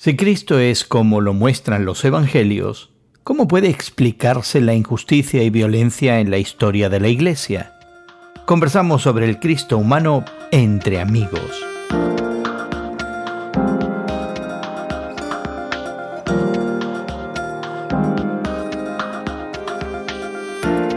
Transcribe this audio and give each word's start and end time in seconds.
Si 0.00 0.14
Cristo 0.14 0.60
es 0.60 0.84
como 0.84 1.20
lo 1.20 1.34
muestran 1.34 1.84
los 1.84 2.04
Evangelios, 2.04 2.92
¿cómo 3.24 3.48
puede 3.48 3.68
explicarse 3.68 4.60
la 4.60 4.72
injusticia 4.72 5.42
y 5.42 5.50
violencia 5.50 6.20
en 6.20 6.30
la 6.30 6.38
historia 6.38 6.88
de 6.88 7.00
la 7.00 7.08
Iglesia? 7.08 7.74
Conversamos 8.46 9.02
sobre 9.02 9.28
el 9.28 9.40
Cristo 9.40 9.76
humano 9.76 10.24
entre 10.52 11.00
amigos. 11.00 11.64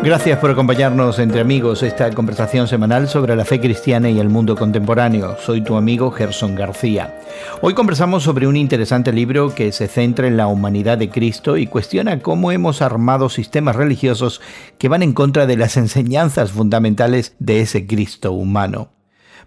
Gracias 0.03 0.39
por 0.39 0.49
acompañarnos 0.49 1.19
entre 1.19 1.41
amigos 1.41 1.83
esta 1.83 2.09
conversación 2.09 2.67
semanal 2.67 3.07
sobre 3.07 3.35
la 3.35 3.45
fe 3.45 3.59
cristiana 3.59 4.09
y 4.09 4.19
el 4.19 4.29
mundo 4.29 4.55
contemporáneo. 4.55 5.37
Soy 5.39 5.61
tu 5.61 5.75
amigo 5.75 6.09
Gerson 6.09 6.55
García. 6.55 7.19
Hoy 7.61 7.75
conversamos 7.75 8.23
sobre 8.23 8.47
un 8.47 8.57
interesante 8.57 9.13
libro 9.13 9.53
que 9.53 9.71
se 9.71 9.87
centra 9.87 10.25
en 10.25 10.37
la 10.37 10.47
humanidad 10.47 10.97
de 10.97 11.11
Cristo 11.11 11.55
y 11.55 11.67
cuestiona 11.67 12.19
cómo 12.19 12.51
hemos 12.51 12.81
armado 12.81 13.29
sistemas 13.29 13.75
religiosos 13.75 14.41
que 14.79 14.89
van 14.89 15.03
en 15.03 15.13
contra 15.13 15.45
de 15.45 15.57
las 15.57 15.77
enseñanzas 15.77 16.51
fundamentales 16.51 17.35
de 17.37 17.61
ese 17.61 17.85
Cristo 17.85 18.31
humano. 18.31 18.89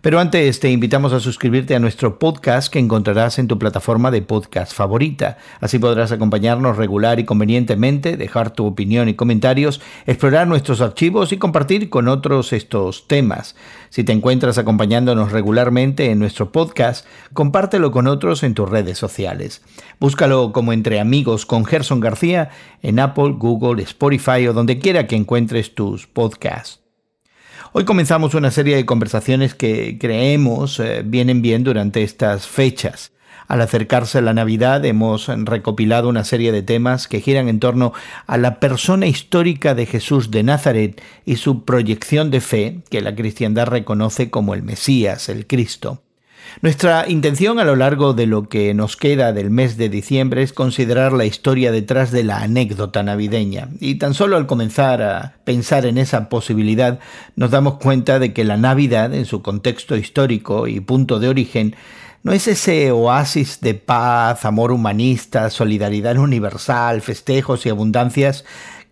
Pero 0.04 0.20
antes 0.20 0.60
te 0.60 0.70
invitamos 0.70 1.14
a 1.14 1.20
suscribirte 1.20 1.74
a 1.74 1.78
nuestro 1.78 2.18
podcast 2.18 2.70
que 2.70 2.78
encontrarás 2.78 3.38
en 3.38 3.48
tu 3.48 3.58
plataforma 3.58 4.10
de 4.10 4.20
podcast 4.20 4.74
favorita. 4.74 5.38
Así 5.60 5.78
podrás 5.78 6.12
acompañarnos 6.12 6.77
regular 6.77 7.20
y 7.20 7.24
convenientemente, 7.24 8.18
dejar 8.18 8.50
tu 8.50 8.66
opinión 8.66 9.08
y 9.08 9.14
comentarios, 9.14 9.80
explorar 10.04 10.46
nuestros 10.46 10.82
archivos 10.82 11.32
y 11.32 11.38
compartir 11.38 11.88
con 11.88 12.08
otros 12.08 12.52
estos 12.52 13.08
temas. 13.08 13.56
Si 13.88 14.04
te 14.04 14.12
encuentras 14.12 14.58
acompañándonos 14.58 15.32
regularmente 15.32 16.10
en 16.10 16.18
nuestro 16.18 16.52
podcast, 16.52 17.06
compártelo 17.32 17.91
con 17.91 18.06
otros 18.06 18.42
en 18.42 18.52
tus 18.52 18.68
redes 18.68 18.98
sociales. 18.98 19.62
Búscalo 20.00 20.52
como 20.52 20.74
entre 20.74 21.00
amigos 21.00 21.46
con 21.46 21.64
Gerson 21.64 22.00
García 22.00 22.50
en 22.82 22.98
Apple, 22.98 23.36
Google, 23.38 23.82
Spotify 23.82 24.48
o 24.48 24.52
donde 24.52 24.78
quiera 24.78 25.06
que 25.06 25.16
encuentres 25.16 25.75
tus 25.75 26.06
podcasts. 26.06 26.83
Hoy 27.72 27.84
comenzamos 27.84 28.34
una 28.34 28.50
serie 28.50 28.77
de 28.77 28.86
conversaciones 28.86 29.55
que 29.55 29.98
creemos 29.98 30.78
eh, 30.78 31.02
vienen 31.05 31.42
bien 31.42 31.64
durante 31.64 32.02
estas 32.02 32.47
fechas. 32.47 33.12
Al 33.48 33.60
acercarse 33.60 34.22
la 34.22 34.33
Navidad 34.33 34.84
hemos 34.84 35.27
recopilado 35.28 36.08
una 36.08 36.25
serie 36.25 36.52
de 36.52 36.62
temas 36.62 37.08
que 37.08 37.20
giran 37.20 37.48
en 37.48 37.60
torno 37.60 37.92
a 38.27 38.38
la 38.38 38.58
persona 38.58 39.06
histórica 39.06 39.75
de 39.75 39.86
Jesús 39.86 40.30
de 40.30 40.42
Nazaret 40.42 41.02
y 41.27 41.36
su 41.36 41.64
proyección 41.64 42.30
de 42.30 42.41
fe 42.41 42.78
que 42.91 43.02
la 43.02 43.14
cristiandad 43.14 43.66
reconoce 43.66 44.30
como 44.30 44.55
el 44.55 44.62
Mesías, 44.62 45.28
el 45.28 45.47
Cristo. 45.47 46.03
Nuestra 46.62 47.09
intención 47.09 47.59
a 47.59 47.64
lo 47.64 47.77
largo 47.77 48.14
de 48.14 48.27
lo 48.27 48.48
que 48.48 48.73
nos 48.75 48.97
queda 48.97 49.33
del 49.33 49.50
mes 49.50 49.77
de 49.77 49.89
diciembre 49.89 50.42
es 50.42 50.53
considerar 50.53 51.12
la 51.12 51.25
historia 51.25 51.73
detrás 51.73 52.11
de 52.11 52.25
la 52.25 52.39
anécdota 52.39 53.03
navideña. 53.03 53.69
Y 53.81 53.97
tan 53.97 54.14
solo 54.14 54.37
al 54.37 54.47
comenzar 54.47 55.03
a 55.03 55.34
pensar 55.45 55.84
en 55.84 55.98
esa 55.98 56.28
posibilidad 56.28 57.00
nos 57.37 57.50
damos 57.50 57.78
cuenta 57.78 58.19
de 58.19 58.33
que 58.33 58.45
la 58.45 58.56
Navidad, 58.56 59.12
en 59.15 59.27
su 59.27 59.42
contexto 59.42 59.97
histórico 59.97 60.67
y 60.69 60.81
punto 60.81 61.19
de 61.19 61.28
origen, 61.28 61.77
no 62.22 62.33
es 62.33 62.48
ese 62.48 62.91
oasis 62.91 63.61
de 63.61 63.75
paz, 63.75 64.45
amor 64.45 64.72
humanista, 64.72 65.50
solidaridad 65.50 66.17
universal, 66.17 67.03
festejos 67.03 67.67
y 67.67 67.69
abundancias 67.69 68.45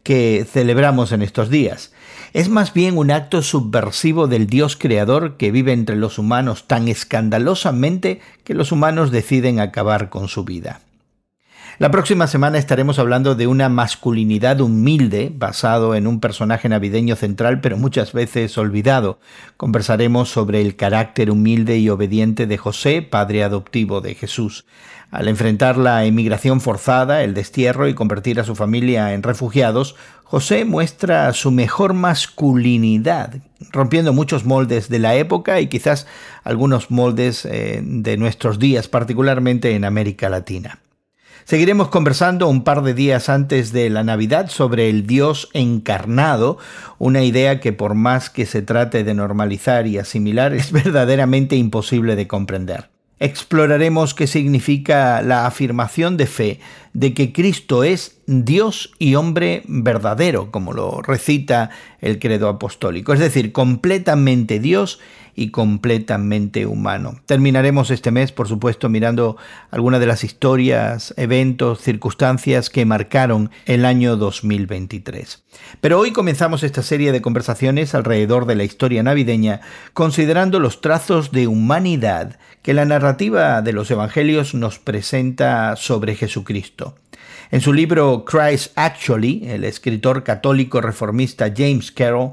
que 0.02 0.46
celebramos 0.50 1.12
en 1.12 1.22
estos 1.22 1.48
días 1.48 1.91
es 2.32 2.48
más 2.48 2.72
bien 2.72 2.96
un 2.96 3.10
acto 3.10 3.42
subversivo 3.42 4.26
del 4.26 4.46
Dios 4.46 4.76
creador 4.76 5.36
que 5.36 5.50
vive 5.50 5.72
entre 5.72 5.96
los 5.96 6.18
humanos 6.18 6.66
tan 6.66 6.88
escandalosamente 6.88 8.20
que 8.44 8.54
los 8.54 8.72
humanos 8.72 9.10
deciden 9.10 9.60
acabar 9.60 10.08
con 10.08 10.28
su 10.28 10.44
vida. 10.44 10.80
La 11.78 11.90
próxima 11.90 12.26
semana 12.26 12.58
estaremos 12.58 12.98
hablando 12.98 13.34
de 13.34 13.46
una 13.46 13.68
masculinidad 13.68 14.60
humilde 14.60 15.32
basado 15.34 15.94
en 15.94 16.06
un 16.06 16.20
personaje 16.20 16.68
navideño 16.68 17.16
central 17.16 17.60
pero 17.60 17.76
muchas 17.76 18.12
veces 18.12 18.56
olvidado. 18.58 19.18
Conversaremos 19.56 20.28
sobre 20.28 20.60
el 20.60 20.76
carácter 20.76 21.30
humilde 21.30 21.78
y 21.78 21.88
obediente 21.88 22.46
de 22.46 22.58
José, 22.58 23.02
padre 23.02 23.42
adoptivo 23.42 24.00
de 24.00 24.14
Jesús. 24.14 24.66
Al 25.10 25.28
enfrentar 25.28 25.76
la 25.76 26.04
emigración 26.06 26.60
forzada, 26.60 27.22
el 27.22 27.34
destierro 27.34 27.88
y 27.88 27.94
convertir 27.94 28.40
a 28.40 28.44
su 28.44 28.54
familia 28.54 29.12
en 29.12 29.22
refugiados, 29.22 29.94
José 30.32 30.64
muestra 30.64 31.30
su 31.34 31.50
mejor 31.50 31.92
masculinidad, 31.92 33.34
rompiendo 33.70 34.14
muchos 34.14 34.46
moldes 34.46 34.88
de 34.88 34.98
la 34.98 35.14
época 35.14 35.60
y 35.60 35.66
quizás 35.66 36.06
algunos 36.42 36.90
moldes 36.90 37.44
eh, 37.44 37.82
de 37.84 38.16
nuestros 38.16 38.58
días, 38.58 38.88
particularmente 38.88 39.74
en 39.74 39.84
América 39.84 40.30
Latina. 40.30 40.78
Seguiremos 41.44 41.88
conversando 41.88 42.48
un 42.48 42.64
par 42.64 42.82
de 42.82 42.94
días 42.94 43.28
antes 43.28 43.72
de 43.74 43.90
la 43.90 44.04
Navidad 44.04 44.48
sobre 44.48 44.88
el 44.88 45.06
Dios 45.06 45.50
encarnado, 45.52 46.56
una 46.98 47.22
idea 47.24 47.60
que 47.60 47.74
por 47.74 47.92
más 47.92 48.30
que 48.30 48.46
se 48.46 48.62
trate 48.62 49.04
de 49.04 49.12
normalizar 49.12 49.86
y 49.86 49.98
asimilar 49.98 50.54
es 50.54 50.72
verdaderamente 50.72 51.56
imposible 51.56 52.16
de 52.16 52.26
comprender 52.26 52.91
exploraremos 53.22 54.14
qué 54.14 54.26
significa 54.26 55.22
la 55.22 55.46
afirmación 55.46 56.16
de 56.16 56.26
fe 56.26 56.60
de 56.92 57.14
que 57.14 57.32
Cristo 57.32 57.84
es 57.84 58.20
Dios 58.26 58.92
y 58.98 59.14
hombre 59.14 59.62
verdadero, 59.66 60.50
como 60.50 60.72
lo 60.72 61.02
recita 61.02 61.70
el 62.00 62.18
credo 62.18 62.48
apostólico, 62.48 63.12
es 63.12 63.20
decir, 63.20 63.52
completamente 63.52 64.58
Dios 64.58 64.98
y 65.34 65.50
completamente 65.50 66.66
humano. 66.66 67.20
Terminaremos 67.26 67.90
este 67.90 68.10
mes, 68.10 68.32
por 68.32 68.48
supuesto, 68.48 68.88
mirando 68.88 69.36
algunas 69.70 70.00
de 70.00 70.06
las 70.06 70.24
historias, 70.24 71.14
eventos, 71.16 71.80
circunstancias 71.80 72.70
que 72.70 72.84
marcaron 72.84 73.50
el 73.66 73.84
año 73.84 74.16
2023. 74.16 75.42
Pero 75.80 75.98
hoy 75.98 76.12
comenzamos 76.12 76.62
esta 76.62 76.82
serie 76.82 77.12
de 77.12 77.22
conversaciones 77.22 77.94
alrededor 77.94 78.46
de 78.46 78.56
la 78.56 78.64
historia 78.64 79.02
navideña, 79.02 79.60
considerando 79.92 80.60
los 80.60 80.80
trazos 80.80 81.32
de 81.32 81.46
humanidad 81.46 82.38
que 82.62 82.74
la 82.74 82.84
narrativa 82.84 83.62
de 83.62 83.72
los 83.72 83.90
Evangelios 83.90 84.54
nos 84.54 84.78
presenta 84.78 85.76
sobre 85.76 86.14
Jesucristo. 86.14 86.94
En 87.50 87.60
su 87.60 87.72
libro 87.72 88.24
Christ 88.24 88.72
Actually, 88.76 89.42
el 89.46 89.64
escritor 89.64 90.22
católico 90.22 90.80
reformista 90.80 91.52
James 91.54 91.92
Carroll 91.92 92.32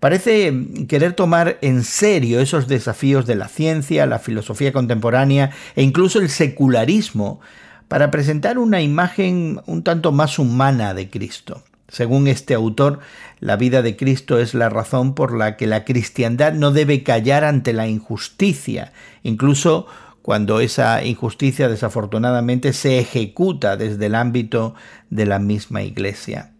parece 0.00 0.52
querer 0.88 1.14
tomar 1.14 1.58
en 1.62 1.84
serio 1.84 2.40
esos 2.40 2.68
desafíos 2.68 3.26
de 3.26 3.36
la 3.36 3.48
ciencia, 3.48 4.06
la 4.06 4.18
filosofía 4.18 4.72
contemporánea 4.72 5.50
e 5.74 5.82
incluso 5.82 6.20
el 6.20 6.28
secularismo 6.28 7.40
para 7.88 8.10
presentar 8.10 8.58
una 8.58 8.80
imagen 8.82 9.60
un 9.66 9.82
tanto 9.82 10.12
más 10.12 10.38
humana 10.38 10.94
de 10.94 11.08
Cristo. 11.08 11.62
Según 11.88 12.26
este 12.26 12.54
autor, 12.54 12.98
la 13.38 13.56
vida 13.56 13.80
de 13.80 13.96
Cristo 13.96 14.38
es 14.38 14.54
la 14.54 14.68
razón 14.68 15.14
por 15.14 15.36
la 15.36 15.56
que 15.56 15.68
la 15.68 15.84
cristiandad 15.84 16.52
no 16.52 16.72
debe 16.72 17.04
callar 17.04 17.44
ante 17.44 17.72
la 17.72 17.86
injusticia, 17.86 18.92
incluso 19.22 19.86
cuando 20.20 20.58
esa 20.58 21.04
injusticia 21.04 21.68
desafortunadamente 21.68 22.72
se 22.72 22.98
ejecuta 22.98 23.76
desde 23.76 24.06
el 24.06 24.16
ámbito 24.16 24.74
de 25.10 25.26
la 25.26 25.38
misma 25.38 25.82
iglesia. 25.82 26.55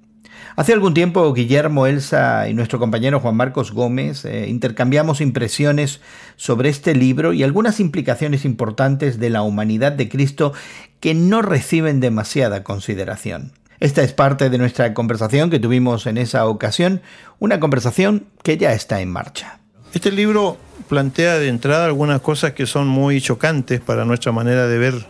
Hace 0.57 0.73
algún 0.73 0.95
tiempo 0.95 1.33
Guillermo 1.35 1.87
Elsa 1.87 2.49
y 2.49 2.55
nuestro 2.55 2.79
compañero 2.79 3.21
Juan 3.21 3.37
Marcos 3.37 3.73
Gómez 3.73 4.25
eh, 4.25 4.49
intercambiamos 4.49 5.21
impresiones 5.21 6.01
sobre 6.37 6.71
este 6.71 6.95
libro 6.95 7.33
y 7.33 7.43
algunas 7.43 7.79
implicaciones 7.79 8.45
importantes 8.45 9.19
de 9.19 9.31
la 9.31 9.43
humanidad 9.43 9.93
de 9.93 10.09
Cristo 10.09 10.55
que 11.01 11.15
no 11.15 11.43
reciben 11.43 12.01
demasiada 12.01 12.63
consideración. 12.65 13.53
Esta 13.81 14.03
es 14.03 14.13
parte 14.13 14.49
de 14.49 14.59
nuestra 14.59 14.95
conversación 14.95 15.51
que 15.51 15.59
tuvimos 15.59 16.07
en 16.07 16.17
esa 16.17 16.47
ocasión, 16.47 17.03
una 17.39 17.61
conversación 17.61 18.25
que 18.43 18.57
ya 18.57 18.73
está 18.73 19.01
en 19.01 19.11
marcha. 19.11 19.61
Este 19.93 20.11
libro 20.11 20.57
plantea 20.89 21.39
de 21.39 21.49
entrada 21.49 21.85
algunas 21.85 22.21
cosas 22.21 22.53
que 22.53 22.67
son 22.67 22.87
muy 22.87 23.21
chocantes 23.21 23.81
para 23.81 24.05
nuestra 24.05 24.33
manera 24.33 24.67
de 24.67 24.79
ver 24.79 25.07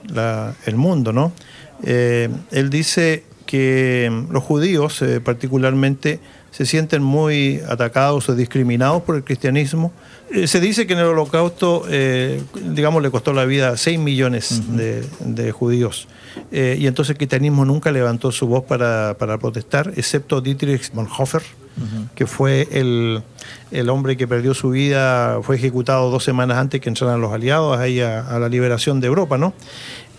el 0.66 0.76
mundo, 0.76 1.12
¿no? 1.12 1.32
Eh, 1.82 2.28
él 2.50 2.70
dice 2.70 3.24
que 3.46 4.24
los 4.30 4.42
judíos 4.42 5.00
eh, 5.02 5.20
particularmente 5.20 6.20
se 6.50 6.66
sienten 6.66 7.02
muy 7.02 7.60
atacados 7.68 8.28
o 8.28 8.34
discriminados 8.34 9.02
por 9.02 9.16
el 9.16 9.24
cristianismo. 9.24 9.92
Eh, 10.30 10.46
se 10.46 10.60
dice 10.60 10.86
que 10.86 10.94
en 10.94 11.00
el 11.00 11.06
holocausto, 11.06 11.84
eh, 11.88 12.42
digamos, 12.74 13.02
le 13.02 13.10
costó 13.10 13.32
la 13.32 13.44
vida 13.44 13.70
a 13.70 13.76
6 13.76 13.98
millones 13.98 14.62
de, 14.68 15.52
judíos. 15.52 16.08
y 16.50 16.86
entonces 16.86 17.10
el 17.10 17.16
cristianismo 17.18 17.64
nunca 17.64 17.92
levantó 17.92 18.32
su 18.32 18.46
voz 18.46 18.64
para, 18.64 19.16
protestar, 19.16 19.92
excepto 19.96 20.40
Dietrich 20.40 20.92
Bonhoeffer, 20.92 21.42
que 22.14 22.26
fue 22.26 22.66
el, 22.72 23.22
hombre 23.90 24.16
que 24.16 24.26
perdió 24.26 24.54
su 24.54 24.70
vida, 24.70 25.40
fue 25.42 25.56
ejecutado 25.56 26.10
dos 26.10 26.24
semanas 26.24 26.56
antes 26.56 26.80
que 26.80 26.88
entraran 26.88 27.20
los 27.20 27.32
aliados 27.32 27.78
ahí 27.78 28.00
a, 28.00 28.26
a 28.26 28.38
la 28.38 28.48
liberación 28.48 29.00
de 29.00 29.06
Europa, 29.06 29.36
¿no? 29.38 29.52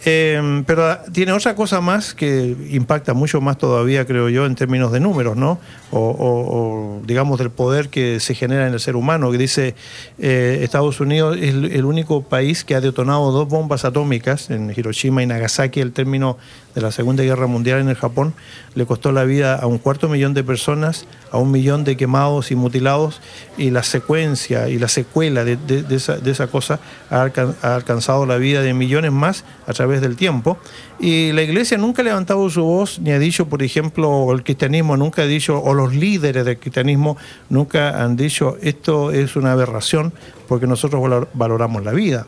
Eh, 0.06 0.64
pero 0.66 0.98
tiene 1.12 1.32
otra 1.32 1.56
cosa 1.56 1.82
más 1.82 2.14
que 2.14 2.56
impacta 2.70 3.14
mucho 3.14 3.42
más 3.42 3.58
todavía, 3.58 4.06
creo 4.06 4.30
yo, 4.30 4.46
en 4.46 4.56
términos 4.56 4.92
de 4.92 5.00
números, 5.00 5.36
¿no? 5.36 5.60
O, 5.92 7.02
digamos 7.06 7.40
del 7.40 7.50
poder 7.50 7.90
que 7.90 8.20
se 8.20 8.36
genera 8.36 8.68
en 8.68 8.74
el 8.74 8.80
ser 8.80 8.96
humano, 8.96 9.32
que 9.32 9.38
dice 9.38 9.76
eh, 10.20 10.60
Estados 10.62 11.00
Unidos 11.00 11.38
es 11.38 11.54
el, 11.54 11.86
único 11.86 12.24
país 12.24 12.66
que 12.66 12.76
ha 12.76 12.82
detonado 12.82 13.32
dos 13.32 13.48
bombas 13.48 13.86
atómicas 13.86 14.50
en 14.50 14.74
Hiroshima 14.76 15.24
y 15.24 15.26
Nagasaki, 15.26 15.80
el 15.80 15.94
término 15.94 16.38
de 16.76 16.82
la 16.82 16.92
Segunda 16.92 17.24
Guerra 17.24 17.48
Mundial 17.48 17.80
en 17.80 17.90
el 17.90 17.96
Japón, 17.96 18.34
le 18.76 18.86
costó 18.86 19.12
la 19.12 19.24
vida 19.24 19.56
a 19.56 19.66
un 19.66 19.80
cuarto 19.80 20.10
millón 20.10 20.36
de 20.36 20.44
personas, 20.44 21.08
a 21.32 21.38
un 21.38 21.50
millón 21.52 21.84
de 21.84 21.98
quemados 21.98 22.52
y 22.52 22.56
mutilados, 22.56 23.20
y 23.58 23.72
la 23.72 23.82
secuencia 23.82 24.70
y 24.70 24.78
la 24.78 24.88
secuela 24.88 25.44
de, 25.44 25.58
esa, 25.90 26.48
cosa 26.48 26.80
ha, 27.10 27.32
alcanzado 27.64 28.26
la 28.28 28.38
vida 28.38 28.62
de 28.62 28.76
millones 28.76 29.12
más 29.12 29.44
a 29.66 29.74
través 29.74 29.87
del 29.88 30.16
tiempo. 30.16 30.57
Y 31.00 31.31
la 31.31 31.44
iglesia 31.44 31.78
nunca 31.78 32.01
ha 32.01 32.06
levantado 32.06 32.50
su 32.50 32.63
voz 32.63 33.00
ni 33.00 33.12
ha 33.12 33.19
dicho, 33.19 33.48
por 33.48 33.63
ejemplo, 33.63 34.31
el 34.31 34.44
cristianismo 34.44 34.98
nunca 34.98 35.22
ha 35.22 35.25
dicho, 35.25 35.62
o 35.62 35.74
los 35.74 35.95
líderes 35.95 36.45
del 36.45 36.57
cristianismo 36.57 37.18
nunca 37.50 38.04
han 38.04 38.16
dicho, 38.16 38.57
esto 38.62 39.12
es 39.12 39.36
una 39.36 39.51
aberración 39.54 40.13
porque 40.48 40.68
nosotros 40.68 41.28
valoramos 41.34 41.84
la 41.84 41.92
vida. 41.92 42.28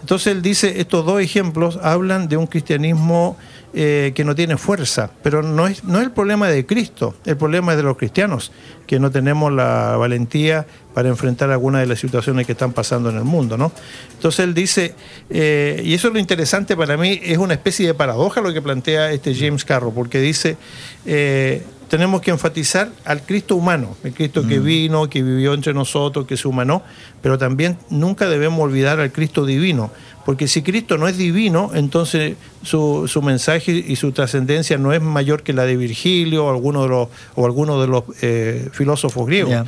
Entonces 0.00 0.28
él 0.28 0.42
dice, 0.42 0.80
estos 0.80 1.04
dos 1.04 1.20
ejemplos 1.20 1.78
hablan 1.82 2.28
de 2.28 2.36
un 2.36 2.46
cristianismo 2.46 3.36
eh, 3.74 4.12
que 4.14 4.24
no 4.24 4.34
tiene 4.34 4.56
fuerza, 4.56 5.10
pero 5.22 5.42
no 5.42 5.66
es, 5.66 5.84
no 5.84 5.98
es 5.98 6.04
el 6.04 6.10
problema 6.10 6.48
de 6.48 6.64
Cristo, 6.64 7.14
el 7.26 7.36
problema 7.36 7.72
es 7.72 7.76
de 7.76 7.82
los 7.82 7.98
cristianos, 7.98 8.50
que 8.86 8.98
no 8.98 9.10
tenemos 9.10 9.52
la 9.52 9.96
valentía 9.98 10.66
para 10.94 11.10
enfrentar 11.10 11.50
algunas 11.50 11.82
de 11.82 11.86
las 11.86 11.98
situaciones 11.98 12.46
que 12.46 12.52
están 12.52 12.72
pasando 12.72 13.10
en 13.10 13.16
el 13.16 13.24
mundo. 13.24 13.58
¿no? 13.58 13.70
Entonces 14.14 14.46
él 14.46 14.54
dice, 14.54 14.94
eh, 15.28 15.82
y 15.84 15.92
eso 15.92 16.08
es 16.08 16.14
lo 16.14 16.18
interesante 16.18 16.76
para 16.76 16.96
mí, 16.96 17.20
es 17.22 17.36
una 17.36 17.54
especie 17.54 17.86
de 17.86 17.94
paradoja 17.94 18.40
lo 18.40 18.52
que 18.54 18.62
plantea 18.62 19.12
este 19.12 19.34
James 19.34 19.64
Carroll, 19.64 19.92
porque 19.92 20.18
dice, 20.18 20.56
eh, 21.04 21.62
tenemos 21.88 22.20
que 22.20 22.30
enfatizar 22.30 22.90
al 23.04 23.22
Cristo 23.22 23.56
humano, 23.56 23.96
el 24.04 24.12
Cristo 24.12 24.46
que 24.46 24.60
mm. 24.60 24.64
vino, 24.64 25.10
que 25.10 25.22
vivió 25.22 25.54
entre 25.54 25.74
nosotros, 25.74 26.26
que 26.26 26.36
se 26.36 26.46
humanó, 26.46 26.82
pero 27.22 27.38
también 27.38 27.78
nunca 27.90 28.28
debemos 28.28 28.60
olvidar 28.60 29.00
al 29.00 29.10
Cristo 29.10 29.44
divino, 29.46 29.90
porque 30.28 30.46
si 30.46 30.60
Cristo 30.60 30.98
no 30.98 31.08
es 31.08 31.16
divino, 31.16 31.70
entonces 31.72 32.36
su, 32.62 33.08
su 33.08 33.22
mensaje 33.22 33.72
y 33.72 33.96
su 33.96 34.12
trascendencia 34.12 34.76
no 34.76 34.92
es 34.92 35.00
mayor 35.00 35.42
que 35.42 35.54
la 35.54 35.64
de 35.64 35.74
Virgilio 35.74 36.44
o 36.44 36.50
alguno 36.50 36.82
de 36.82 36.88
los, 36.90 37.08
o 37.34 37.46
alguno 37.46 37.80
de 37.80 37.86
los 37.86 38.04
eh, 38.20 38.68
filósofos 38.72 39.26
griegos. 39.26 39.66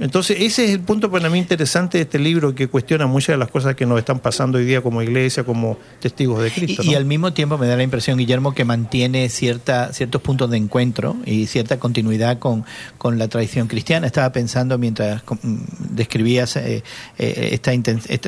Entonces, 0.00 0.38
ese 0.40 0.64
es 0.64 0.70
el 0.70 0.80
punto 0.80 1.10
para 1.10 1.28
mí 1.28 1.38
interesante 1.38 1.98
de 1.98 2.02
este 2.02 2.18
libro 2.18 2.54
que 2.54 2.68
cuestiona 2.68 3.06
muchas 3.06 3.34
de 3.34 3.38
las 3.38 3.48
cosas 3.48 3.74
que 3.76 3.86
nos 3.86 3.98
están 3.98 4.18
pasando 4.18 4.58
hoy 4.58 4.64
día 4.64 4.80
como 4.80 5.02
iglesia, 5.02 5.44
como 5.44 5.78
testigos 6.00 6.42
de 6.42 6.50
Cristo. 6.50 6.82
Y, 6.82 6.94
al 6.94 7.04
mismo 7.04 7.32
tiempo 7.32 7.58
me 7.58 7.66
da 7.66 7.76
la 7.76 7.82
impresión, 7.82 8.18
Guillermo, 8.18 8.54
que 8.54 8.64
mantiene 8.64 9.28
cierta, 9.28 9.92
ciertos 9.92 10.20
puntos 10.22 10.50
de 10.50 10.56
encuentro 10.56 11.16
y 11.24 11.46
cierta 11.46 11.78
continuidad 11.78 12.38
con, 12.38 12.64
con 12.98 13.18
la 13.18 13.28
tradición 13.28 13.68
cristiana. 13.68 14.06
Estaba 14.06 14.32
pensando 14.32 14.78
mientras 14.78 15.22
describías 15.90 16.56
eh, 16.56 16.82
eh, 17.18 17.50
esta, 17.52 17.72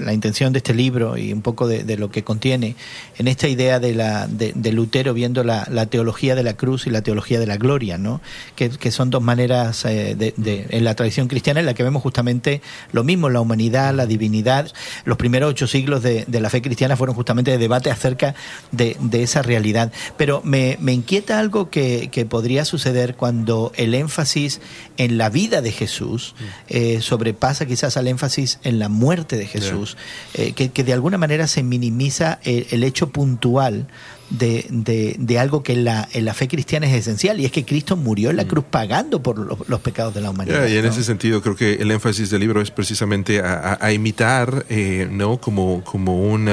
la 0.03 0.13
intención 0.13 0.53
de 0.53 0.59
este 0.59 0.75
libro 0.75 1.17
y 1.17 1.33
un 1.33 1.43
poco 1.43 1.67
de, 1.67 1.97
lo 1.97 2.11
que 2.11 2.23
contiene, 2.23 2.77
en 3.19 3.29
esta 3.29 3.49
idea 3.49 3.81
de, 3.81 3.95
la, 3.95 4.27
de, 4.27 4.73
Lutero 4.73 5.15
viendo 5.15 5.43
la, 5.43 5.67
la, 5.71 5.87
teología 5.87 6.35
de 6.35 6.43
la 6.43 6.55
cruz 6.55 6.87
y 6.87 6.91
la 6.91 7.03
teología 7.03 7.41
de 7.41 7.47
la 7.47 7.57
gloria, 7.57 7.97
¿no? 7.97 8.21
que, 8.55 8.69
que 8.71 8.91
son 8.91 9.11
dos 9.11 9.23
maneras 9.23 9.85
eh, 9.87 10.15
de, 10.15 10.67
en 10.69 10.85
la 10.85 10.95
tradición 10.95 11.29
cristiana 11.29 11.56
en 11.61 11.67
la 11.67 11.75
que 11.75 11.82
vemos 11.82 12.03
justamente 12.03 12.62
lo 12.93 13.05
mismo, 13.05 13.29
la 13.31 13.41
humanidad, 13.41 13.94
la 13.94 14.06
divinidad. 14.06 14.70
Los 15.05 15.17
primeros 15.17 15.50
ocho 15.50 15.67
siglos 15.67 16.03
de, 16.03 16.26
la 16.29 16.50
fe 16.50 16.62
cristiana 16.62 16.97
fueron 16.97 17.14
justamente 17.14 17.50
de 17.50 17.58
debate 17.58 17.91
acerca 17.91 18.35
de, 18.73 18.97
esa 19.12 19.43
realidad. 19.43 19.93
Pero 20.17 20.43
me, 20.44 20.76
inquieta 20.93 21.38
algo 21.38 21.70
que, 21.70 22.26
podría 22.29 22.64
suceder 22.64 23.14
cuando 23.14 23.73
el 23.76 23.94
énfasis 23.94 24.61
en 24.97 25.19
la 25.19 25.31
vida 25.31 25.61
de 25.61 25.70
Jesús 25.73 26.35
eh, 26.69 27.00
sobrepasa 27.00 27.67
quizás 27.67 27.97
al 27.97 28.08
énfasis 28.08 28.58
en 28.62 28.79
la 28.79 28.88
muerte 28.88 29.37
de 29.37 29.47
Jesús, 29.47 29.97
eh, 30.35 30.53
que, 30.53 30.85
de 30.85 30.93
alguna 30.93 31.19
manera 31.19 31.47
se 31.47 31.62
minimiza 31.62 32.38
el 32.43 32.85
hecho 32.85 33.11
puntual 33.11 33.87
de, 34.31 34.67
de, 34.70 35.17
de, 35.19 35.38
algo 35.38 35.62
que 35.62 35.73
en 35.73 35.84
la, 35.84 36.08
en 36.12 36.25
la 36.25 36.34
fe 36.34 36.49
cristiana 36.49 36.87
es 36.87 36.94
esencial, 36.94 37.40
y 37.40 37.44
es 37.44 37.52
que 37.52 37.64
Cristo 37.64 37.96
murió 37.96 38.31
en 38.31 38.37
la 38.37 38.44
mm. 38.44 38.49
cruz 38.49 38.64
pagando 38.70 39.23
por 39.23 39.38
los, 39.69 39.81
pecados 39.81 40.14
de 40.14 40.20
la 40.20 40.31
humanidad. 40.31 40.67
y 40.67 40.76
en 40.76 40.84
ese 40.84 41.05
sentido 41.05 41.43
creo 41.43 41.55
que 41.55 41.75
el 41.75 41.90
énfasis 41.90 42.31
del 42.31 42.40
libro 42.40 42.61
es 42.61 42.70
precisamente 42.70 43.40
a, 43.40 43.93
imitar, 43.93 44.67
eh, 44.69 45.08
¿no? 45.11 45.38
Como, 45.38 45.84
como 45.84 46.23
un 46.23 46.50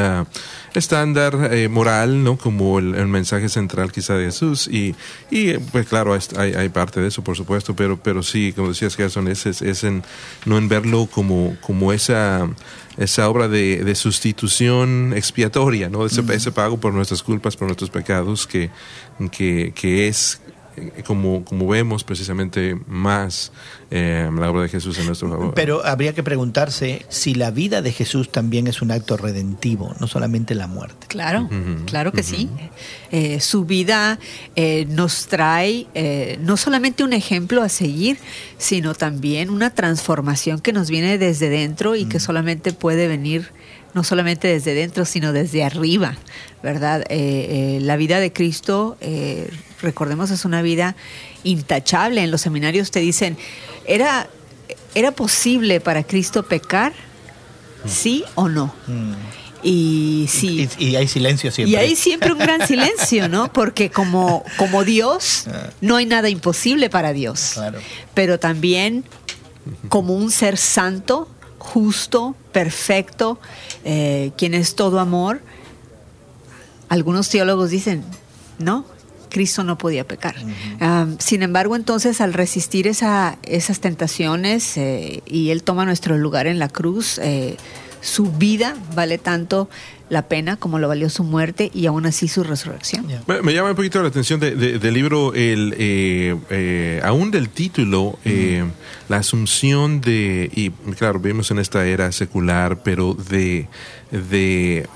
estándar 0.73 1.49
eh, 1.51 1.67
moral, 1.67 2.23
¿no? 2.23 2.37
Como 2.37 2.79
el, 2.79 3.07
mensaje 3.07 3.49
central 3.49 3.91
quizá 3.91 4.15
de 4.15 4.25
Jesús, 4.25 4.67
y, 4.67 4.95
y 5.29 5.53
pues 5.57 5.87
claro, 5.87 6.17
hay, 6.37 6.53
hay, 6.53 6.69
parte 6.69 6.99
de 6.99 7.07
eso, 7.07 7.23
por 7.23 7.35
supuesto, 7.35 7.75
pero, 7.75 8.01
pero 8.01 8.23
sí, 8.23 8.53
como 8.55 8.69
decías, 8.69 8.95
Gerson, 8.95 9.27
es, 9.27 9.45
es, 9.45 9.61
es 9.61 9.83
en, 9.83 10.03
no 10.45 10.57
en 10.57 10.67
verlo 10.67 11.07
como, 11.07 11.55
como 11.61 11.93
esa 11.93 12.49
esa 12.97 13.29
obra 13.29 13.47
de, 13.47 13.83
de 13.83 13.95
sustitución 13.95 15.13
expiatoria, 15.15 15.89
¿no? 15.89 16.05
Ese, 16.05 16.21
ese, 16.33 16.51
pago 16.51 16.79
por 16.79 16.93
nuestras 16.93 17.23
culpas, 17.23 17.57
por 17.57 17.67
nuestros 17.67 17.89
pecados, 17.89 18.47
que, 18.47 18.69
que, 19.31 19.73
que 19.75 20.07
es 20.07 20.41
como, 21.05 21.45
como 21.45 21.67
vemos 21.67 22.03
precisamente 22.03 22.77
más 22.87 23.51
eh, 23.91 24.29
la 24.35 24.49
obra 24.49 24.63
de 24.63 24.69
Jesús 24.69 24.97
en 24.97 25.05
nuestro 25.05 25.29
favor. 25.29 25.53
Pero 25.53 25.85
habría 25.85 26.13
que 26.13 26.23
preguntarse 26.23 27.05
si 27.09 27.35
la 27.35 27.51
vida 27.51 27.81
de 27.81 27.91
Jesús 27.91 28.31
también 28.31 28.67
es 28.67 28.81
un 28.81 28.91
acto 28.91 29.17
redentivo, 29.17 29.93
no 29.99 30.07
solamente 30.07 30.55
la 30.55 30.67
muerte. 30.67 31.07
Claro, 31.07 31.49
claro 31.85 32.11
que 32.11 32.23
sí. 32.23 32.49
Eh, 33.11 33.39
su 33.39 33.65
vida 33.65 34.19
nos 34.87 35.27
trae 35.27 35.87
no 36.39 36.57
solamente 36.57 37.03
un 37.03 37.13
ejemplo 37.13 37.61
a 37.61 37.69
seguir, 37.69 38.17
sino 38.57 38.95
también 38.95 39.49
una 39.49 39.69
transformación 39.69 40.59
que 40.59 40.73
nos 40.73 40.89
viene 40.89 41.17
desde 41.17 41.49
dentro 41.49 41.95
y 41.95 42.05
que 42.05 42.19
solamente 42.19 42.73
puede 42.73 43.07
venir 43.07 43.51
no 43.93 44.03
solamente 44.03 44.47
desde 44.47 44.73
dentro, 44.73 45.05
sino 45.05 45.33
desde 45.33 45.63
arriba, 45.63 46.17
¿verdad? 46.63 47.03
la 47.09 47.95
vida 47.95 48.19
de 48.19 48.33
Cristo 48.33 48.97
recordemos, 49.83 50.31
es 50.31 50.45
una 50.45 50.62
vida 50.62 50.95
intachable. 51.44 52.24
En 52.24 52.31
los 52.31 52.41
seminarios 52.41 52.91
te 52.91 53.00
dicen, 53.00 53.38
¿era, 53.85 54.27
era 54.95 55.12
posible 55.12 55.80
para 55.80 56.03
Cristo 56.03 56.44
pecar? 56.44 56.94
¿Sí 57.85 58.24
o 58.35 58.50
no? 58.50 58.74
Mm. 58.88 59.13
Y 59.63 60.25
sí. 60.30 60.68
Y, 60.77 60.95
hay 60.95 61.07
silencio 61.07 61.50
siempre. 61.51 61.71
Y 61.71 61.75
hay 61.75 61.95
siempre 61.95 62.33
un 62.33 62.39
gran 62.39 62.68
silencio, 62.68 63.30
¿no? 63.30 63.51
Porque 63.51 63.89
como, 63.89 64.44
como 64.57 64.83
Dios, 64.83 65.45
ah. 65.53 65.69
no 65.80 65.95
hay 65.95 66.06
nada 66.06 66.29
imposible 66.29 66.89
para 66.89 67.13
Dios. 67.13 67.59
Pero 68.13 68.39
también 68.39 69.06
como 69.88 70.15
un 70.15 70.31
ser 70.31 70.57
santo, 70.57 71.29
justo, 71.57 72.36
perfecto, 72.51 73.39
eh, 73.86 74.31
quien 74.38 74.53
es 74.53 74.75
todo 74.75 75.00
amor, 75.00 75.41
algunos 76.89 77.29
teólogos 77.29 77.69
dicen, 77.69 78.03
no, 78.59 78.86
Cristo 79.33 79.63
no 79.63 79.77
podía 79.77 80.07
pecar. 80.07 80.36
sin 81.19 81.43
embargo, 81.43 81.75
entonces, 81.75 82.22
al 82.22 82.34
resistir 82.34 82.88
esa, 82.88 83.38
esas 83.43 83.79
tentaciones 83.79 84.77
eh, 84.77 85.22
y 85.25 85.50
Él 85.50 85.63
toma 85.63 85.86
nuestro 85.86 86.17
lugar 86.17 86.48
en 86.48 86.60
la 86.60 86.69
cruz, 86.69 87.19
eh, 87.19 87.57
su 88.00 88.31
vida 88.31 88.75
vale 88.96 89.17
tanto 89.17 89.69
la 90.10 90.27
pena 90.27 90.57
como 90.57 90.77
lo 90.77 90.88
valió 90.88 91.10
su 91.10 91.24
muerte 91.24 91.72
y 91.74 91.88
aún 91.88 92.05
así 92.05 92.27
su 92.27 92.43
resurrección. 92.43 93.07
Me, 93.27 93.53
llama 93.53 93.72
un 93.72 93.75
poquito 93.75 94.01
la 94.01 94.10
atención 94.10 94.39
del 94.39 94.93
libro, 94.93 95.34
el, 95.34 95.74
eh, 95.79 97.01
aún 97.03 97.31
del 97.31 97.50
título, 97.50 98.19
la 99.10 99.17
asunción 99.17 100.01
de, 100.01 100.51
y 100.53 100.69
claro, 100.96 101.19
vemos 101.19 101.50
en 101.50 101.60
esta 101.60 101.86
era 101.88 102.12
secular, 102.12 102.84
pero 102.84 103.15
de, 103.15 103.67
de, 104.12 104.88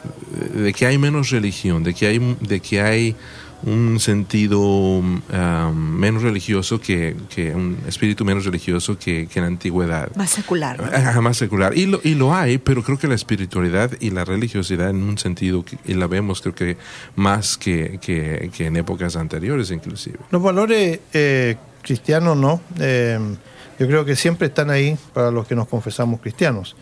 de 0.54 0.74
que 0.74 0.86
hay 0.86 0.98
menos 0.98 1.32
religión, 1.32 1.84
de 1.84 1.94
que 1.94 2.08
hay, 2.08 2.38
de 2.42 2.60
que 2.60 2.82
hay 2.82 3.16
un 3.64 4.00
sentido 4.00 4.60
um, 4.60 5.22
menos 5.74 6.22
religioso 6.22 6.80
que, 6.80 7.16
que, 7.30 7.54
un 7.54 7.78
espíritu 7.88 8.24
menos 8.24 8.46
religioso 8.46 8.98
que, 8.98 9.28
que 9.28 9.40
en 9.40 9.46
la 9.46 9.48
antigüedad. 9.48 10.16
Más 10.16 10.30
secular. 10.30 11.22
más 11.22 11.38
secular. 11.38 11.78
Y 11.78 11.88
lo, 11.88 12.00
y 12.04 12.16
lo 12.16 12.36
hay, 12.36 12.58
pero 12.58 12.84
creo 12.84 12.98
que 12.98 13.08
la 13.08 13.16
espiritualidad 13.16 13.92
y 14.00 14.12
la 14.12 14.26
religiosidad 14.26 14.90
en 14.90 15.04
un 15.04 15.18
sentido, 15.18 15.66
y 15.86 15.94
la 15.94 16.08
vemos 16.08 16.42
creo 16.42 16.56
que 16.56 16.78
más 17.16 17.58
que, 17.58 18.00
que, 18.02 18.52
en 18.60 18.78
épocas 18.78 19.16
anteriores 19.16 19.72
inclusive. 19.72 20.20
Los 20.32 20.42
valores 20.42 21.00
eh, 21.14 21.56
cristianos 21.82 22.38
no. 22.38 22.62
Eh, 22.80 23.20
yo 23.80 23.88
creo 23.88 24.06
que 24.06 24.16
siempre 24.16 24.48
están 24.48 24.70
ahí 24.70 24.98
para 25.14 25.30
los 25.32 25.48
que 25.48 25.56
nos 25.56 25.68
confesamos 25.68 26.20
cristianos 26.20 26.76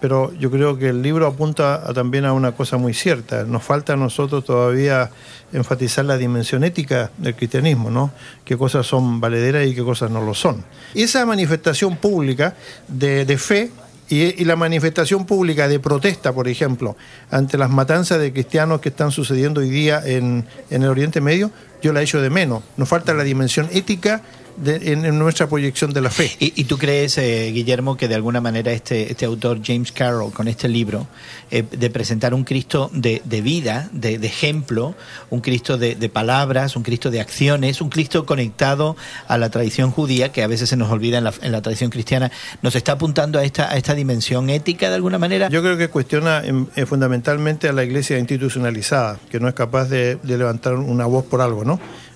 pero 0.00 0.32
yo 0.34 0.50
creo 0.50 0.78
que 0.78 0.88
el 0.88 1.02
libro 1.02 1.26
apunta 1.26 1.92
también 1.92 2.24
a 2.24 2.32
una 2.32 2.52
cosa 2.52 2.76
muy 2.78 2.94
cierta. 2.94 3.44
Nos 3.44 3.62
falta 3.62 3.92
a 3.92 3.96
nosotros 3.96 4.44
todavía 4.44 5.10
enfatizar 5.52 6.04
la 6.04 6.16
dimensión 6.16 6.64
ética 6.64 7.10
del 7.18 7.34
cristianismo, 7.34 7.90
¿no? 7.90 8.10
Qué 8.44 8.56
cosas 8.56 8.86
son 8.86 9.20
valederas 9.20 9.66
y 9.66 9.74
qué 9.74 9.82
cosas 9.82 10.10
no 10.10 10.22
lo 10.22 10.34
son. 10.34 10.64
Esa 10.94 11.26
manifestación 11.26 11.96
pública 11.96 12.54
de, 12.88 13.38
fe 13.38 13.70
Y, 14.08 14.44
la 14.44 14.56
manifestación 14.56 15.24
pública 15.24 15.68
de 15.68 15.78
protesta, 15.78 16.32
por 16.32 16.48
ejemplo, 16.48 16.96
ante 17.30 17.58
las 17.58 17.70
matanzas 17.70 18.18
de 18.18 18.32
cristianos 18.32 18.80
que 18.80 18.88
están 18.88 19.12
sucediendo 19.12 19.60
hoy 19.60 19.70
día 19.70 20.02
en, 20.04 20.46
en 20.70 20.82
el 20.82 20.88
Oriente 20.88 21.20
Medio, 21.20 21.52
yo 21.82 21.92
la 21.92 22.02
echo 22.02 22.20
de 22.20 22.30
menos. 22.30 22.62
Nos 22.76 22.88
falta 22.88 23.14
la 23.14 23.24
dimensión 23.24 23.68
ética 23.72 24.22
en, 24.64 25.18
nuestra 25.18 25.48
proyección 25.48 25.92
de 25.92 26.00
la 26.00 26.10
fe. 26.10 26.30
¿Y, 26.38 26.64
tú 26.64 26.78
crees, 26.78 27.18
eh, 27.18 27.50
Guillermo, 27.52 27.96
que 27.96 28.08
de 28.08 28.14
alguna 28.14 28.40
manera 28.40 28.72
este, 28.72 29.10
este 29.10 29.24
autor, 29.24 29.60
James 29.64 29.92
Carroll, 29.92 30.32
con 30.32 30.48
este 30.48 30.68
libro, 30.68 31.06
eh, 31.50 31.62
de 31.70 31.90
presentar 31.90 32.34
un 32.34 32.44
Cristo 32.44 32.90
de, 32.92 33.20
vida, 33.42 33.88
de, 33.92 34.14
ejemplo, 34.16 34.94
un 35.30 35.40
Cristo 35.40 35.78
de, 35.78 36.08
palabras, 36.08 36.76
un 36.76 36.82
Cristo 36.82 37.10
de 37.10 37.20
acciones, 37.20 37.80
un 37.80 37.88
Cristo 37.88 38.26
conectado 38.26 38.96
a 39.28 39.38
la 39.38 39.50
tradición 39.50 39.90
judía, 39.90 40.32
que 40.32 40.42
a 40.42 40.46
veces 40.46 40.68
se 40.68 40.76
nos 40.76 40.90
olvida 40.90 41.18
en 41.18 41.52
la, 41.52 41.62
tradición 41.62 41.90
cristiana, 41.90 42.30
nos 42.62 42.74
está 42.74 42.92
apuntando 42.92 43.38
a 43.38 43.44
esta, 43.44 43.70
a 43.70 43.76
esta 43.76 43.94
dimensión 43.94 44.50
ética 44.50 44.88
de 44.88 44.94
alguna 44.94 45.18
manera? 45.18 45.48
Yo 45.48 45.62
creo 45.62 45.76
que 45.76 45.88
cuestiona 45.88 46.42
eh, 46.76 46.86
fundamentalmente 46.86 47.68
a 47.68 47.72
la 47.72 47.84
iglesia 47.84 48.18
institucionalizada, 48.18 49.18
que 49.30 49.40
no 49.40 49.48
es 49.48 49.54
capaz 49.54 49.86
de, 49.86 50.16
de 50.16 50.38
levantar 50.38 50.74
una 50.74 51.06
voz 51.06 51.24
por 51.24 51.40
algo, 51.40 51.64
¿no? 51.64 51.69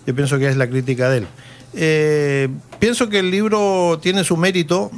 Yo 0.07 0.15
pienso 0.15 0.39
que 0.39 0.49
es 0.49 0.57
la 0.57 0.69
crítica 0.69 1.09
de 1.09 1.19
él. 1.19 1.27
Eh, 1.75 2.49
pienso 2.79 3.09
que 3.09 3.19
el 3.19 3.31
libro 3.31 3.99
tiene 4.01 4.25
su 4.25 4.37
mérito, 4.37 4.91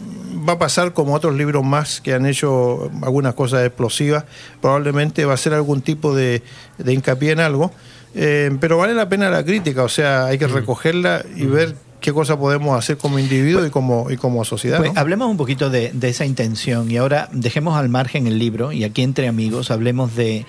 va 0.49 0.55
a 0.55 0.59
pasar 0.59 0.93
como 0.93 1.15
otros 1.15 1.35
libros 1.35 1.65
más 1.65 2.01
que 2.01 2.15
han 2.15 2.27
hecho 2.27 2.91
algunas 3.03 3.35
cosas 3.35 3.65
explosivas, 3.67 4.25
probablemente 4.61 5.25
va 5.25 5.35
a 5.35 5.39
ser 5.39 5.55
algún 5.55 5.81
tipo 5.81 6.15
de, 6.15 6.43
hincapié 6.87 7.33
en 7.33 7.41
algo, 7.41 7.73
eh, 8.15 8.51
pero 8.61 8.79
vale 8.79 8.95
la 8.95 9.09
pena 9.09 9.31
la 9.31 9.45
crítica, 9.45 9.83
o 9.83 9.89
sea, 9.89 10.27
hay 10.27 10.39
que 10.39 10.47
mm. 10.47 10.53
recogerla 10.53 11.25
y 11.37 11.45
mm. 11.45 11.53
ver 11.53 11.75
qué 12.01 12.13
cosa 12.13 12.39
podemos 12.39 12.79
hacer 12.79 12.99
como 12.99 13.19
individuo 13.19 13.67
y, 13.67 13.71
como, 13.71 14.11
y 14.11 14.17
como 14.17 14.45
sociedad. 14.45 14.79
Pues 14.79 14.93
hablemos 14.97 15.29
un 15.29 15.37
poquito 15.37 15.71
de, 15.71 15.93
esa 16.03 16.25
intención 16.25 16.91
y 16.91 16.99
ahora 16.99 17.29
dejemos 17.33 17.77
al 17.77 17.89
margen 17.89 18.27
el 18.27 18.39
libro 18.39 18.73
y 18.73 18.85
aquí 18.85 19.03
entre 19.03 19.29
amigos 19.29 19.71
hablemos 19.71 20.15
de 20.15 20.47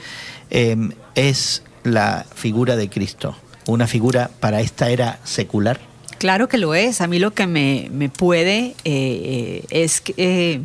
eh, 0.50 0.78
es 1.16 1.64
la 1.84 2.26
figura 2.36 2.76
de 2.76 2.90
Cristo, 2.90 3.36
una 3.72 3.88
figura 3.88 4.30
para 4.40 4.62
esta 4.62 4.90
era 4.90 5.20
secular. 5.24 5.80
Claro 6.18 6.48
que 6.48 6.58
lo 6.58 6.74
es. 6.74 7.02
A 7.02 7.08
mí 7.08 7.20
lo 7.20 7.34
que 7.34 7.48
me, 7.48 8.10
puede 8.10 8.58
eh, 8.60 8.76
eh, 8.86 9.66
es 9.70 10.02
que 10.02 10.14
eh, 10.18 10.62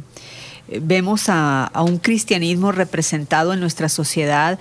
vemos 0.81 1.25
a, 1.29 1.71
un 1.85 1.99
cristianismo 1.99 2.73
representado 2.73 3.53
en 3.53 3.61
nuestra 3.61 3.91
sociedad 3.91 4.59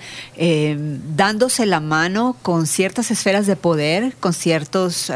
dándose 1.16 1.64
la 1.64 1.80
mano 1.80 2.36
con 2.42 2.66
ciertas 2.66 3.10
esferas 3.10 3.46
de 3.46 3.56
poder, 3.56 4.14
con 4.20 4.34
ciertas 4.34 5.10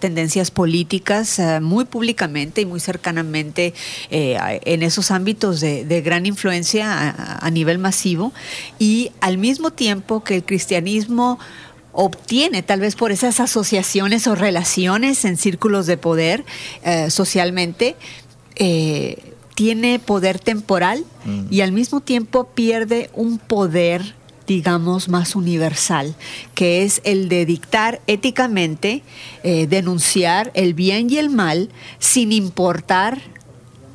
tendencias 0.00 0.50
políticas 0.50 1.40
muy 1.60 1.84
públicamente 1.84 2.62
y 2.62 2.66
muy 2.66 2.80
cercanamente 2.80 3.74
en 4.10 4.82
esos 4.82 5.12
ámbitos 5.12 5.60
de, 5.60 6.02
gran 6.04 6.26
influencia 6.26 7.38
a 7.38 7.50
nivel 7.50 7.78
masivo 7.78 8.32
y 8.80 9.12
al 9.20 9.38
mismo 9.38 9.70
tiempo 9.70 10.24
que 10.24 10.36
el 10.36 10.44
cristianismo 10.44 11.38
obtiene 11.92 12.62
tal 12.62 12.80
vez 12.80 12.96
por 12.96 13.12
esas 13.12 13.40
asociaciones 13.40 14.26
o 14.26 14.34
relaciones 14.34 15.24
en 15.24 15.36
círculos 15.36 15.86
de 15.86 15.96
poder 15.96 16.44
eh, 16.82 17.10
socialmente, 17.10 17.96
eh, 18.56 19.34
tiene 19.54 19.98
poder 19.98 20.38
temporal 20.38 21.04
mm. 21.24 21.46
y 21.50 21.60
al 21.60 21.72
mismo 21.72 22.00
tiempo 22.00 22.44
pierde 22.44 23.10
un 23.14 23.38
poder 23.38 24.18
digamos, 24.46 25.08
más 25.08 25.36
universal, 25.36 26.16
que 26.56 26.82
es 26.82 27.02
el 27.04 27.28
de 27.28 27.46
dictar 27.46 28.00
éticamente, 28.08 29.04
eh, 29.44 29.68
denunciar 29.68 30.50
el 30.54 30.74
bien 30.74 31.08
y 31.08 31.18
el 31.18 31.30
mal, 31.30 31.68
sin 32.00 32.32
importar 32.32 33.22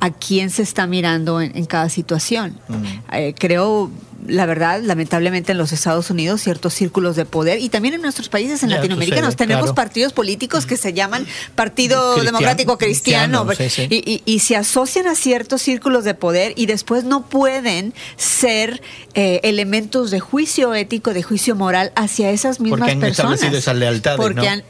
a 0.00 0.10
quién 0.10 0.48
se 0.48 0.62
está 0.62 0.86
mirando 0.86 1.42
en, 1.42 1.66
cada 1.66 1.90
situación. 1.90 2.58
Mm. 2.68 3.32
creo 3.38 3.90
la 4.26 4.46
verdad, 4.46 4.80
lamentablemente 4.82 5.52
en 5.52 5.58
los 5.58 5.72
Estados 5.72 6.10
Unidos, 6.10 6.40
ciertos 6.40 6.74
círculos 6.74 7.16
de 7.16 7.24
poder 7.24 7.60
y 7.60 7.68
también 7.68 7.94
en 7.94 8.02
nuestros 8.02 8.28
países 8.28 8.62
en 8.62 8.70
Latinoamérica 8.70 9.20
nos 9.20 9.36
tenemos 9.36 9.72
partidos 9.72 10.12
políticos 10.12 10.66
que 10.66 10.76
se 10.76 10.92
llaman 10.92 11.26
Partido 11.54 12.16
Democrático 12.16 12.78
Cristiano, 12.78 13.46
Y, 13.88 14.40
se 14.46 14.54
asocian 14.54 15.08
a 15.08 15.16
ciertos 15.16 15.62
círculos 15.62 16.04
de 16.04 16.14
poder 16.14 16.52
y 16.56 16.66
después 16.66 17.02
no 17.02 17.26
pueden 17.26 17.94
ser 18.16 18.80
eh, 19.14 19.40
elementos 19.42 20.10
de 20.10 20.20
juicio 20.20 20.74
ético, 20.74 21.12
de 21.12 21.22
juicio 21.22 21.56
moral 21.56 21.90
hacia 21.96 22.30
esas 22.30 22.60
mismas 22.60 22.80
porque 22.80 22.92
han 22.92 23.00
personas. 23.00 23.42
esas 23.42 23.76
lealtades, 23.76 24.20
porque 24.20 24.48
han, 24.48 24.62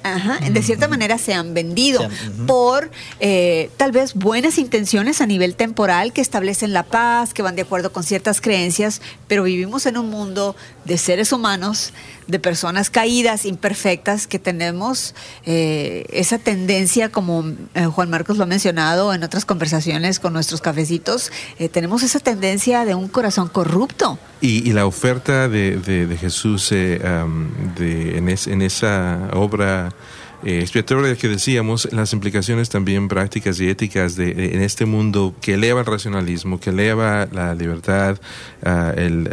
de 0.52 0.62
cierta 0.62 0.88
manera 0.88 1.18
se 1.18 1.34
han 1.34 1.52
vendido 1.52 2.08
por 2.46 2.90
eh, 3.20 3.70
tal 3.76 3.92
vez 3.92 4.14
buenas 4.14 4.58
intenciones 4.58 5.20
a 5.20 5.26
nivel 5.26 5.56
temporal 5.56 6.12
que 6.12 6.20
establecen 6.20 6.72
la 6.72 6.84
paz, 6.84 7.34
que 7.34 7.42
van 7.42 7.56
de 7.56 7.62
acuerdo 7.62 7.92
con 7.92 8.02
ciertas 8.02 8.40
creencias, 8.40 9.02
pero 9.28 9.35
vivimos 9.42 9.86
en 9.86 9.96
un 9.96 10.10
mundo 10.10 10.56
de 10.84 10.98
seres 10.98 11.32
humanos, 11.32 11.92
de 12.26 12.38
personas 12.38 12.90
caídas, 12.90 13.44
imperfectas, 13.44 14.26
que 14.26 14.38
tenemos 14.38 15.14
eh, 15.44 16.04
esa 16.10 16.38
tendencia, 16.38 17.10
como 17.10 17.44
eh, 17.74 17.86
Juan 17.86 18.10
Marcos 18.10 18.36
lo 18.36 18.44
ha 18.44 18.46
mencionado 18.46 19.14
en 19.14 19.22
otras 19.22 19.44
conversaciones 19.44 20.18
con 20.18 20.32
nuestros 20.32 20.60
cafecitos, 20.60 21.30
eh, 21.58 21.68
tenemos 21.68 22.02
esa 22.02 22.20
tendencia 22.20 22.84
de 22.84 22.94
un 22.94 23.08
corazón 23.08 23.48
corrupto. 23.48 24.18
Y, 24.40 24.72
la 24.72 24.86
oferta 24.86 25.48
de, 25.48 26.18
Jesús 26.20 26.70
en 26.72 27.52
esa 28.62 29.28
obra 29.32 29.94
eh, 30.46 30.60
expiatoria 30.60 31.16
que 31.16 31.28
decíamos, 31.28 31.88
las 31.92 32.12
implicaciones 32.12 32.68
también 32.68 33.08
prácticas 33.08 33.58
y 33.58 33.68
éticas 33.68 34.14
de, 34.14 34.54
en 34.54 34.62
este 34.62 34.86
mundo 34.86 35.34
que 35.40 35.54
eleva 35.54 35.80
el 35.80 35.86
racionalismo, 35.86 36.60
que 36.60 36.70
eleva 36.70 37.26
la 37.32 37.52
libertad 37.56 38.20
ah, 38.64 38.92
el, 38.96 39.28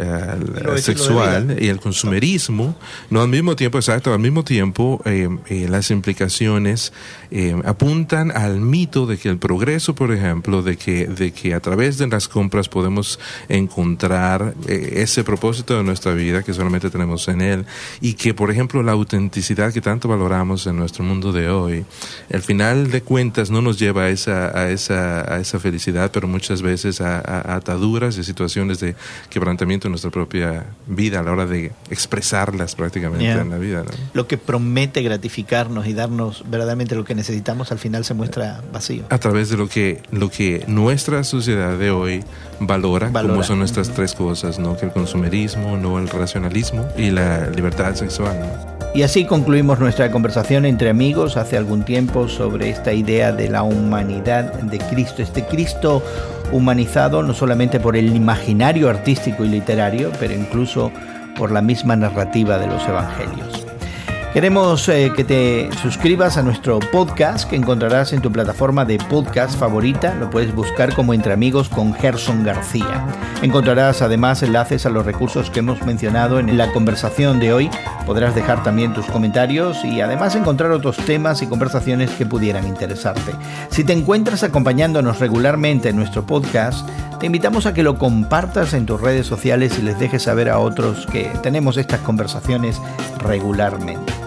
sexual 0.76 1.56
y 1.60 1.68
el 1.68 1.78
consumerismo, 1.78 2.76
no 3.10 3.22
al 3.22 3.28
mismo 3.28 3.54
tiempo, 3.54 3.78
exacto, 3.78 4.12
al 4.12 4.18
mismo 4.18 4.42
tiempo 4.42 5.00
eh, 5.04 5.28
eh, 5.46 5.68
las 5.68 5.92
implicaciones 5.92 6.92
eh, 7.30 7.54
apuntan 7.64 8.30
al 8.30 8.60
mito 8.60 9.06
de 9.06 9.16
que 9.16 9.28
el 9.28 9.38
progreso, 9.38 9.94
por 9.94 10.12
ejemplo, 10.12 10.62
de 10.62 10.76
que, 10.76 11.06
de 11.06 11.32
que 11.32 11.54
a 11.54 11.60
través 11.60 11.96
de 11.98 12.08
las 12.08 12.26
compras 12.26 12.68
podemos 12.68 13.20
encontrar 13.48 14.54
ese 14.66 15.22
propósito 15.22 15.76
de 15.76 15.84
nuestra 15.84 16.12
vida 16.12 16.42
que 16.42 16.52
solamente 16.52 16.90
tenemos 16.90 17.28
en 17.28 17.40
él 17.40 17.66
y 18.00 18.14
que, 18.14 18.34
por 18.34 18.50
ejemplo, 18.50 18.82
la 18.82 18.92
autenticidad 18.92 19.72
que 19.72 19.80
tanto 19.80 20.08
valoramos 20.08 20.66
en 20.66 20.76
mundo 21.04 21.32
de 21.32 21.48
hoy, 21.48 21.84
al 22.32 22.42
final 22.42 22.90
de 22.90 23.02
cuentas 23.02 23.50
no 23.50 23.62
nos 23.62 23.78
lleva 23.78 24.04
a 24.04 24.08
esa, 24.10 24.56
a 24.58 24.70
esa, 24.70 25.32
a 25.32 25.40
esa 25.40 25.58
felicidad, 25.58 26.10
pero 26.12 26.28
muchas 26.28 26.62
veces 26.62 27.00
a, 27.00 27.54
ataduras 27.54 28.16
y 28.18 28.24
situaciones 28.24 28.80
de 28.80 28.94
quebrantamiento 29.30 29.88
en 29.88 29.92
nuestra 29.92 30.10
propia 30.10 30.64
vida 30.86 31.20
a 31.20 31.22
la 31.22 31.32
hora 31.32 31.46
de 31.46 31.72
expresarlas 31.90 32.74
prácticamente 32.74 33.30
en 33.30 33.50
la 33.50 33.58
vida. 33.58 33.84
Lo 34.12 34.26
que 34.26 34.38
promete 34.38 35.02
gratificarnos 35.02 35.86
y 35.86 35.92
darnos 35.92 36.44
verdaderamente 36.48 36.94
lo 36.94 37.04
que 37.04 37.14
necesitamos 37.14 37.72
al 37.72 37.78
final 37.78 38.04
se 38.04 38.14
muestra 38.14 38.62
vacío. 38.72 39.04
A 39.10 39.18
través 39.18 39.50
de 39.50 39.56
lo 39.56 39.68
que, 39.68 40.02
lo 40.10 40.30
que 40.30 40.64
nuestra 40.66 41.24
sociedad 41.24 41.76
de 41.78 41.90
hoy 41.90 42.24
valora, 42.60 43.10
como 43.12 43.42
son 43.42 43.58
nuestras 43.58 43.90
tres 43.90 44.14
cosas, 44.14 44.58
¿no? 44.58 44.76
que 44.76 44.86
el 44.86 44.92
consumerismo, 44.92 45.76
no 45.76 45.98
el 45.98 46.08
racionalismo 46.08 46.88
y 46.96 47.10
la 47.10 47.50
libertad 47.50 47.94
sexual. 47.94 48.83
Y 48.94 49.02
así 49.02 49.24
concluimos 49.24 49.80
nuestra 49.80 50.12
conversación 50.12 50.64
entre 50.64 50.88
amigos 50.88 51.36
hace 51.36 51.56
algún 51.56 51.82
tiempo 51.82 52.28
sobre 52.28 52.70
esta 52.70 52.92
idea 52.92 53.32
de 53.32 53.48
la 53.48 53.64
humanidad 53.64 54.52
de 54.52 54.78
Cristo, 54.78 55.20
este 55.20 55.44
Cristo 55.44 56.00
humanizado 56.52 57.24
no 57.24 57.34
solamente 57.34 57.80
por 57.80 57.96
el 57.96 58.14
imaginario 58.14 58.88
artístico 58.88 59.44
y 59.44 59.48
literario, 59.48 60.12
pero 60.20 60.32
incluso 60.32 60.92
por 61.36 61.50
la 61.50 61.60
misma 61.60 61.96
narrativa 61.96 62.56
de 62.56 62.68
los 62.68 62.86
evangelios. 62.86 63.63
Queremos 64.34 64.88
eh, 64.88 65.12
que 65.14 65.22
te 65.22 65.70
suscribas 65.80 66.36
a 66.36 66.42
nuestro 66.42 66.80
podcast 66.80 67.48
que 67.48 67.54
encontrarás 67.54 68.12
en 68.12 68.20
tu 68.20 68.32
plataforma 68.32 68.84
de 68.84 68.98
podcast 68.98 69.56
favorita. 69.56 70.12
Lo 70.16 70.28
puedes 70.28 70.52
buscar 70.52 70.92
como 70.92 71.14
Entre 71.14 71.32
Amigos 71.32 71.68
con 71.68 71.94
Gerson 71.94 72.42
García. 72.42 73.06
Encontrarás 73.42 74.02
además 74.02 74.42
enlaces 74.42 74.86
a 74.86 74.90
los 74.90 75.06
recursos 75.06 75.50
que 75.50 75.60
hemos 75.60 75.82
mencionado 75.82 76.40
en 76.40 76.58
la 76.58 76.72
conversación 76.72 77.38
de 77.38 77.52
hoy. 77.52 77.70
Podrás 78.06 78.34
dejar 78.34 78.64
también 78.64 78.92
tus 78.92 79.06
comentarios 79.06 79.84
y 79.84 80.00
además 80.00 80.34
encontrar 80.34 80.72
otros 80.72 80.96
temas 80.96 81.40
y 81.40 81.46
conversaciones 81.46 82.10
que 82.10 82.26
pudieran 82.26 82.66
interesarte. 82.66 83.30
Si 83.70 83.84
te 83.84 83.92
encuentras 83.92 84.42
acompañándonos 84.42 85.20
regularmente 85.20 85.90
en 85.90 85.96
nuestro 85.96 86.26
podcast, 86.26 86.88
te 87.20 87.26
invitamos 87.26 87.66
a 87.66 87.72
que 87.72 87.84
lo 87.84 87.98
compartas 87.98 88.74
en 88.74 88.84
tus 88.84 89.00
redes 89.00 89.28
sociales 89.28 89.78
y 89.78 89.82
les 89.82 90.00
dejes 90.00 90.24
saber 90.24 90.50
a 90.50 90.58
otros 90.58 91.06
que 91.06 91.30
tenemos 91.40 91.76
estas 91.76 92.00
conversaciones 92.00 92.82
regularmente. 93.20 94.23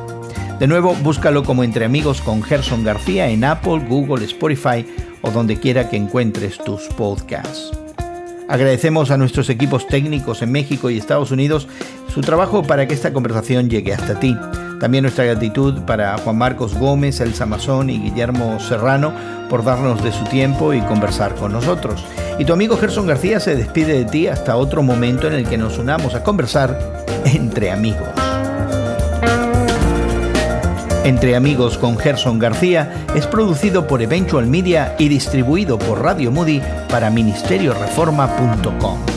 De 0.60 0.66
nuevo, 0.66 0.96
búscalo 1.04 1.44
como 1.44 1.64
Entre 1.64 1.86
Amigos 1.86 2.20
con 2.20 2.42
Gerson 2.42 2.84
García 2.84 3.30
en 3.30 3.44
Apple, 3.44 3.86
Google, 3.88 4.26
Spotify 4.26 4.84
o 5.22 5.30
donde 5.30 5.60
quiera 5.60 5.88
que 5.88 5.98
encuentres 5.98 6.58
tus 6.58 6.82
podcasts. 6.88 7.72
Agradecemos 8.50 9.12
a 9.12 9.18
nuestros 9.18 9.50
equipos 9.52 9.86
técnicos 9.88 10.42
en 10.42 10.52
México 10.52 10.90
y 10.90 10.98
Estados 10.98 11.30
Unidos 11.30 11.68
su 12.08 12.22
trabajo 12.22 12.64
para 12.64 12.88
que 12.88 12.96
esta 12.96 13.14
conversación 13.14 13.70
llegue 13.70 13.94
hasta 13.94 14.20
ti. 14.20 14.36
También 14.80 15.04
nuestra 15.04 15.26
gratitud 15.26 15.82
para 15.82 16.18
Juan 16.18 16.40
Marcos 16.40 16.74
Gómez, 16.74 17.20
Elsa 17.20 17.46
Mazón 17.46 17.92
y 17.92 18.00
Guillermo 18.00 18.60
Serrano 18.60 19.14
por 19.52 19.64
darnos 19.64 20.04
de 20.04 20.12
su 20.12 20.24
tiempo 20.26 20.74
y 20.74 20.82
conversar 20.82 21.36
con 21.36 21.52
nosotros. 21.52 22.04
Y 22.40 22.46
tu 22.46 22.54
amigo 22.54 22.78
Gerson 22.78 23.06
García 23.06 23.40
se 23.40 23.56
despide 23.56 23.94
de 23.94 24.06
ti 24.06 24.26
hasta 24.26 24.58
otro 24.58 24.82
momento 24.82 25.28
en 25.28 25.34
el 25.34 25.48
que 25.48 25.58
nos 25.60 25.78
unamos 25.78 26.16
a 26.16 26.24
conversar 26.24 27.06
entre 27.26 27.70
amigos. 27.70 28.17
Entre 31.08 31.38
Amigos 31.38 31.78
con 31.78 31.98
Gerson 31.98 32.38
García 32.38 33.06
es 33.16 33.26
producido 33.28 33.88
por 33.88 34.02
Eventual 34.02 34.46
Media 34.46 34.94
y 35.00 35.08
distribuido 35.08 35.80
por 35.80 36.04
Radio 36.04 36.34
Moody 36.34 36.62
para 36.90 37.10
ministerioreforma.com. 37.10 39.17